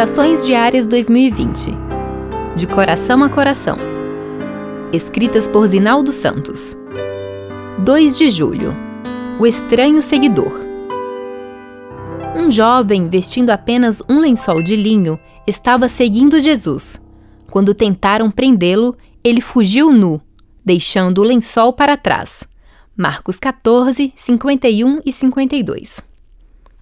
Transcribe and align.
Meditações 0.00 0.46
Diárias 0.46 0.86
2020 0.86 1.74
De 2.56 2.66
Coração 2.66 3.22
a 3.22 3.28
Coração 3.28 3.76
Escritas 4.94 5.46
por 5.46 5.68
Zinaldo 5.68 6.10
Santos 6.10 6.74
2 7.80 8.16
de 8.16 8.30
julho 8.30 8.74
O 9.38 9.46
Estranho 9.46 10.00
Seguidor 10.00 10.58
Um 12.34 12.50
jovem 12.50 13.10
vestindo 13.10 13.50
apenas 13.50 14.02
um 14.08 14.20
lençol 14.20 14.62
de 14.62 14.74
linho 14.74 15.20
estava 15.46 15.86
seguindo 15.86 16.40
Jesus. 16.40 16.98
Quando 17.50 17.74
tentaram 17.74 18.30
prendê-lo, 18.30 18.96
ele 19.22 19.42
fugiu 19.42 19.92
nu, 19.92 20.18
deixando 20.64 21.18
o 21.18 21.24
lençol 21.24 21.74
para 21.74 21.98
trás. 21.98 22.42
Marcos 22.96 23.36
14, 23.38 24.14
51 24.16 25.02
e 25.04 25.12
52. 25.12 26.09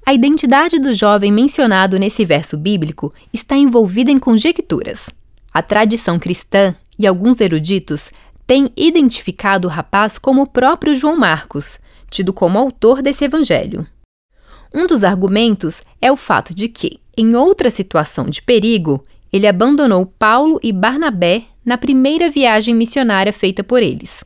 A 0.08 0.14
identidade 0.14 0.78
do 0.78 0.94
jovem 0.94 1.30
mencionado 1.30 1.98
nesse 1.98 2.24
verso 2.24 2.56
bíblico 2.56 3.12
está 3.30 3.54
envolvida 3.58 4.10
em 4.10 4.18
conjecturas. 4.18 5.10
A 5.52 5.60
tradição 5.60 6.18
cristã 6.18 6.74
e 6.98 7.06
alguns 7.06 7.38
eruditos 7.42 8.10
têm 8.46 8.72
identificado 8.74 9.68
o 9.68 9.70
rapaz 9.70 10.16
como 10.16 10.40
o 10.40 10.46
próprio 10.46 10.94
João 10.94 11.14
Marcos, 11.14 11.78
tido 12.08 12.32
como 12.32 12.58
autor 12.58 13.02
desse 13.02 13.26
evangelho. 13.26 13.86
Um 14.74 14.86
dos 14.86 15.04
argumentos 15.04 15.82
é 16.00 16.10
o 16.10 16.16
fato 16.16 16.54
de 16.54 16.68
que, 16.68 17.00
em 17.14 17.36
outra 17.36 17.68
situação 17.68 18.30
de 18.30 18.40
perigo, 18.40 19.04
ele 19.30 19.46
abandonou 19.46 20.06
Paulo 20.06 20.58
e 20.62 20.72
Barnabé 20.72 21.44
na 21.62 21.76
primeira 21.76 22.30
viagem 22.30 22.74
missionária 22.74 23.30
feita 23.30 23.62
por 23.62 23.82
eles. 23.82 24.24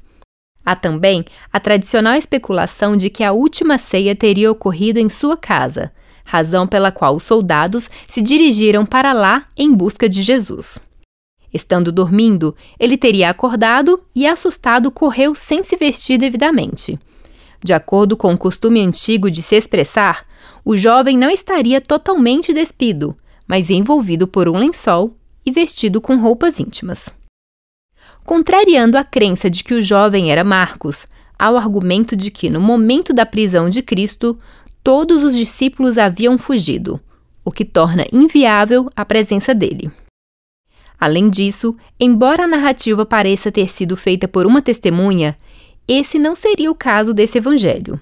Há 0.65 0.77
também 0.77 1.25
a 1.53 1.59
tradicional 1.59 2.15
especulação 2.15 2.97
de 2.97 3.11
que 3.11 3.25
a 3.25 3.33
última 3.33 3.79
ceia 3.79 4.15
teria 4.15 4.51
ocorrido 4.51 4.99
em 4.99 5.09
sua 5.09 5.37
casa, 5.37 5.93
razão 6.25 6.67
pela 6.67 6.93
qual 6.93 7.17
os 7.17 7.25
soldados 7.25 7.91
se 8.09 8.23
dirigiram 8.23 8.87
para 8.87 9.13
lá 9.13 9.47
em 9.57 9.73
busca 9.73 10.09
de 10.09 10.23
Jesus. 10.23 10.79
Estando 11.53 11.93
dormindo, 11.93 12.57
ele 12.79 12.97
teria 12.97 13.29
acordado 13.29 14.03
e, 14.15 14.27
assustado, 14.27 14.91
correu 14.91 15.35
sem 15.35 15.63
se 15.63 15.77
vestir 15.77 16.19
devidamente. 16.19 16.99
De 17.63 17.73
acordo 17.73 18.17
com 18.17 18.33
o 18.33 18.39
costume 18.39 18.81
antigo 18.81 19.31
de 19.31 19.43
se 19.43 19.57
expressar, 19.57 20.25
o 20.65 20.77
jovem 20.77 21.19
não 21.19 21.29
estaria 21.29 21.81
totalmente 21.81 22.55
despido, 22.55 23.17
mas 23.47 23.69
envolvido 23.69 24.27
por 24.27 24.49
um 24.49 24.57
lençol 24.57 25.15
e 25.45 25.51
vestido 25.51 26.01
com 26.01 26.17
roupas 26.17 26.59
íntimas. 26.59 27.07
Contrariando 28.25 28.97
a 28.97 29.05
crença 29.05 29.51
de 29.51 29.65
que 29.65 29.75
o 29.75 29.83
jovem 29.83 30.31
era 30.31 30.45
Marcos, 30.45 31.07
há 31.39 31.51
o 31.51 31.57
argumento 31.57 32.15
de 32.15 32.31
que, 32.31 32.49
no 32.49 32.61
momento 32.61 33.13
da 33.13 33.27
prisão 33.27 33.69
de 33.69 33.83
Cristo, 33.83 34.39
todos 34.83 35.23
os 35.23 35.35
discípulos 35.35 35.99
haviam 35.99 36.39
fugido, 36.39 37.01
o 37.45 37.51
que 37.51 37.65
torna 37.65 38.07
inviável 38.13 38.89
a 38.95 39.05
presença 39.05 39.53
dele. 39.53 39.91
Além 40.99 41.29
disso, 41.29 41.77
embora 41.99 42.45
a 42.45 42.49
narrativa 42.49 43.05
pareça 43.05 43.51
ter 43.51 43.69
sido 43.69 43.97
feita 43.97 44.29
por 44.29 44.47
uma 44.47 44.63
testemunha, 44.63 45.37
esse 45.89 46.17
não 46.17 46.37
seria 46.37 46.71
o 46.71 46.77
caso 46.77 47.13
desse 47.13 47.39
evangelho. 47.39 48.01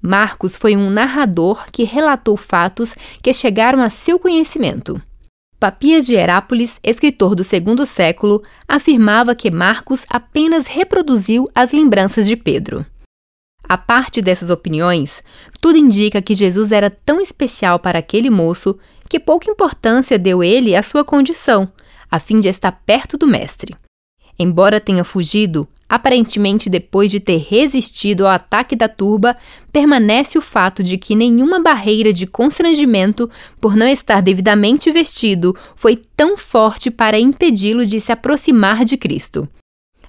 Marcos 0.00 0.56
foi 0.56 0.76
um 0.76 0.88
narrador 0.88 1.66
que 1.72 1.82
relatou 1.82 2.36
fatos 2.36 2.94
que 3.20 3.32
chegaram 3.32 3.82
a 3.82 3.90
seu 3.90 4.20
conhecimento. 4.20 5.02
Papias 5.60 6.06
de 6.06 6.14
Herápolis, 6.14 6.78
escritor 6.84 7.34
do 7.34 7.42
segundo 7.42 7.84
século, 7.84 8.44
afirmava 8.68 9.34
que 9.34 9.50
Marcos 9.50 10.04
apenas 10.08 10.68
reproduziu 10.68 11.50
as 11.52 11.72
lembranças 11.72 12.28
de 12.28 12.36
Pedro. 12.36 12.86
A 13.68 13.76
parte 13.76 14.22
dessas 14.22 14.50
opiniões, 14.50 15.20
tudo 15.60 15.76
indica 15.76 16.22
que 16.22 16.32
Jesus 16.32 16.70
era 16.70 16.88
tão 16.88 17.20
especial 17.20 17.80
para 17.80 17.98
aquele 17.98 18.30
moço 18.30 18.78
que 19.08 19.18
pouca 19.18 19.50
importância 19.50 20.16
deu 20.16 20.44
ele 20.44 20.76
à 20.76 20.82
sua 20.82 21.04
condição, 21.04 21.72
a 22.08 22.20
fim 22.20 22.38
de 22.38 22.48
estar 22.48 22.70
perto 22.86 23.18
do 23.18 23.26
Mestre. 23.26 23.76
Embora 24.38 24.80
tenha 24.80 25.02
fugido, 25.02 25.66
Aparentemente, 25.88 26.68
depois 26.68 27.10
de 27.10 27.18
ter 27.18 27.38
resistido 27.38 28.26
ao 28.26 28.32
ataque 28.32 28.76
da 28.76 28.88
turba, 28.88 29.34
permanece 29.72 30.36
o 30.36 30.42
fato 30.42 30.82
de 30.82 30.98
que 30.98 31.14
nenhuma 31.14 31.60
barreira 31.60 32.12
de 32.12 32.26
constrangimento 32.26 33.30
por 33.58 33.74
não 33.74 33.88
estar 33.88 34.20
devidamente 34.20 34.90
vestido 34.92 35.56
foi 35.74 35.96
tão 36.14 36.36
forte 36.36 36.90
para 36.90 37.18
impedi-lo 37.18 37.86
de 37.86 38.00
se 38.00 38.12
aproximar 38.12 38.84
de 38.84 38.98
Cristo. 38.98 39.48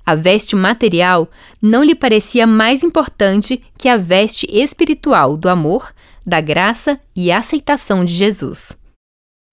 A 0.06 0.16
veste 0.16 0.56
material 0.56 1.30
não 1.62 1.84
lhe 1.84 1.96
parecia 1.96 2.46
mais 2.46 2.84
importante 2.84 3.62
que 3.78 3.88
a 3.88 3.96
veste 3.96 4.48
espiritual 4.52 5.38
do 5.38 5.48
amor, 5.48 5.94
da 6.26 6.42
graça 6.42 7.00
e 7.16 7.32
aceitação 7.32 8.04
de 8.04 8.14
Jesus. 8.14 8.79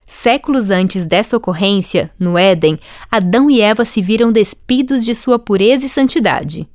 Séculos 0.07 0.69
antes 0.69 1.05
dessa 1.05 1.35
ocorrência, 1.35 2.09
no 2.17 2.37
Éden, 2.37 2.79
Adão 3.11 3.51
e 3.51 3.59
Eva 3.59 3.83
se 3.83 4.01
viram 4.01 4.31
despidos 4.31 5.03
de 5.03 5.13
sua 5.13 5.37
pureza 5.37 5.85
e 5.85 5.89
santidade. 5.89 6.67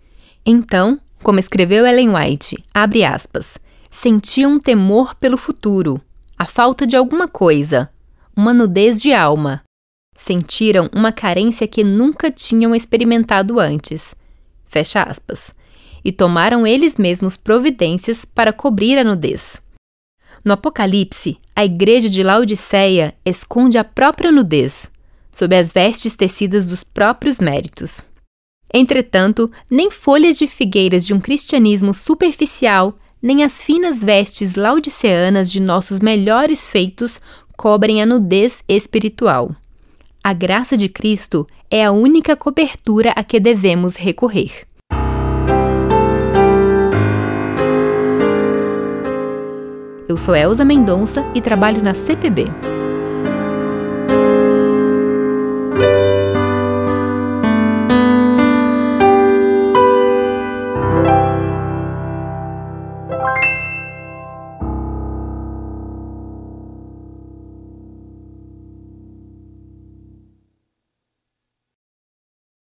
Então, 0.44 1.00
como 1.22 1.38
escreveu 1.38 1.86
Ellen 1.86 2.14
White, 2.14 2.62
abre 2.74 3.04
aspas, 3.04 3.56
sentiam 3.90 4.52
um 4.52 4.60
temor 4.60 5.14
pelo 5.14 5.38
futuro, 5.38 6.00
a 6.36 6.44
falta 6.44 6.86
de 6.86 6.94
alguma 6.94 7.26
coisa, 7.26 7.88
uma 8.36 8.52
nudez 8.52 9.00
de 9.00 9.14
alma. 9.14 9.62
Sentiram 10.16 10.90
uma 10.92 11.10
carência 11.10 11.66
que 11.66 11.82
nunca 11.82 12.30
tinham 12.30 12.74
experimentado 12.74 13.58
antes. 13.58 14.14
Fecha 14.66 15.02
aspas. 15.02 15.54
E 16.04 16.12
tomaram 16.12 16.66
eles 16.66 16.96
mesmos 16.96 17.36
providências 17.36 18.24
para 18.24 18.52
cobrir 18.52 18.98
a 18.98 19.04
nudez. 19.04 19.61
No 20.44 20.54
Apocalipse, 20.54 21.38
a 21.54 21.64
igreja 21.64 22.10
de 22.10 22.22
Laodiceia 22.22 23.14
esconde 23.24 23.78
a 23.78 23.84
própria 23.84 24.32
nudez, 24.32 24.90
sob 25.32 25.54
as 25.54 25.72
vestes 25.72 26.16
tecidas 26.16 26.66
dos 26.68 26.82
próprios 26.82 27.38
méritos. 27.38 28.00
Entretanto, 28.72 29.50
nem 29.70 29.90
folhas 29.90 30.38
de 30.38 30.48
figueiras 30.48 31.06
de 31.06 31.14
um 31.14 31.20
cristianismo 31.20 31.94
superficial, 31.94 32.98
nem 33.22 33.44
as 33.44 33.62
finas 33.62 34.02
vestes 34.02 34.56
laodiceanas 34.56 35.50
de 35.50 35.60
nossos 35.60 36.00
melhores 36.00 36.64
feitos 36.64 37.20
cobrem 37.56 38.02
a 38.02 38.06
nudez 38.06 38.64
espiritual. 38.66 39.54
A 40.24 40.32
graça 40.32 40.76
de 40.76 40.88
Cristo 40.88 41.46
é 41.70 41.84
a 41.84 41.92
única 41.92 42.36
cobertura 42.36 43.12
a 43.14 43.22
que 43.22 43.38
devemos 43.38 43.94
recorrer. 43.94 44.66
Eu 50.12 50.18
sou 50.18 50.36
Elza 50.36 50.62
Mendonça 50.62 51.24
e 51.34 51.40
trabalho 51.40 51.82
na 51.82 51.94
CPB. 51.94 52.44